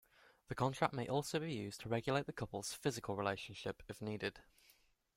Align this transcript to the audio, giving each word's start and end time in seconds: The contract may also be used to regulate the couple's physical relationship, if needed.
The 0.47 0.55
contract 0.55 0.95
may 0.95 1.07
also 1.07 1.37
be 1.39 1.53
used 1.53 1.81
to 1.81 1.89
regulate 1.89 2.25
the 2.25 2.33
couple's 2.33 2.73
physical 2.73 3.15
relationship, 3.15 3.83
if 3.87 4.01
needed. 4.01 4.39